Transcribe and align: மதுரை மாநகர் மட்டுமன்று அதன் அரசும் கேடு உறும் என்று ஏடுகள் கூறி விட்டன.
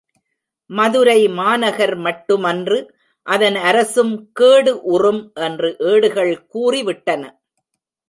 மதுரை 0.69 1.27
மாநகர் 1.39 1.93
மட்டுமன்று 1.97 2.79
அதன் 3.27 3.59
அரசும் 3.63 4.13
கேடு 4.33 4.75
உறும் 4.93 5.23
என்று 5.47 5.71
ஏடுகள் 5.91 6.35
கூறி 6.47 6.83
விட்டன. 6.83 7.23